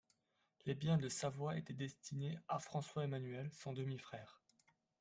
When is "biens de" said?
0.73-1.09